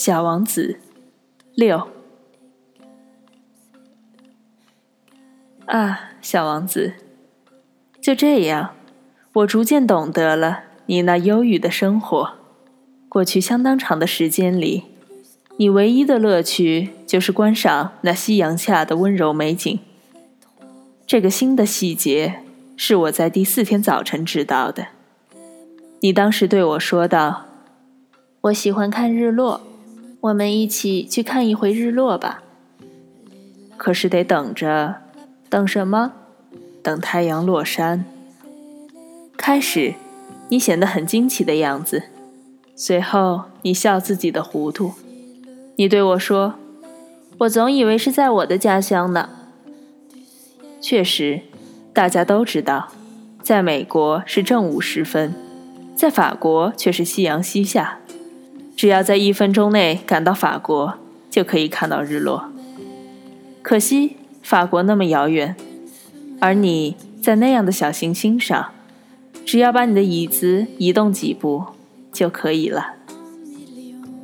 [0.00, 0.78] 小王子
[1.56, 1.88] 六
[5.66, 6.94] 啊，小王子，
[8.00, 8.76] 就这样，
[9.32, 12.34] 我逐渐懂得了你那忧郁的生活。
[13.08, 14.84] 过去相当长的时间里，
[15.56, 19.80] 你唯一的乐趣就是观赏那夕阳下的温柔美景。
[21.08, 22.44] 这个新的细节
[22.76, 24.86] 是我在第四天早晨知道的。
[25.98, 27.46] 你当时对我说道
[28.42, 29.62] ：“我喜欢看日落。”
[30.20, 32.42] 我们一起去看一回日落吧。
[33.76, 34.96] 可是得等着，
[35.48, 36.12] 等什么？
[36.82, 38.04] 等太阳落山。
[39.36, 39.94] 开始，
[40.48, 42.02] 你显得很惊奇的样子，
[42.74, 44.94] 随后你笑自己的糊涂。
[45.76, 46.54] 你对我说
[47.38, 49.30] ：“我总以为是在我的家乡呢。”
[50.82, 51.42] 确实，
[51.92, 52.88] 大家都知道，
[53.42, 55.32] 在美国是正午时分，
[55.94, 58.00] 在法国却是夕阳西下。
[58.78, 60.94] 只要在一分钟内赶到法国，
[61.28, 62.52] 就可以看到日落。
[63.60, 65.56] 可惜法国那么遥远，
[66.40, 68.70] 而你在那样的小行星上，
[69.44, 71.64] 只要把你的椅子移动几步
[72.12, 72.94] 就可以了。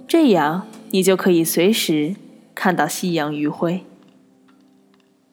[0.07, 2.15] 这样你就可以随时
[2.55, 3.85] 看到夕阳余晖。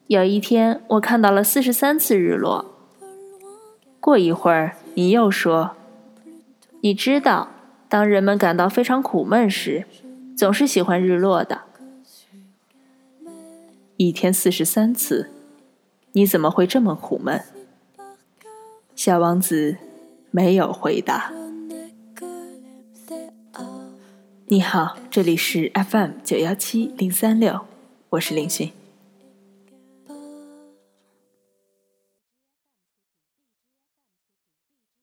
[0.08, 2.74] 有一天，我看到了四十三次日落。
[4.00, 5.76] 过一会儿，你又说
[6.82, 7.50] ：“你知道。”
[7.92, 9.84] 当人们感到非常苦闷时，
[10.34, 11.64] 总是喜欢日落的。
[13.98, 15.28] 一天四十三次，
[16.12, 17.42] 你怎么会这么苦闷？
[18.96, 19.76] 小王子
[20.30, 21.34] 没有回答。
[24.46, 27.60] 你好，这里是 FM 九幺七零三六，
[28.08, 28.72] 我是林讯。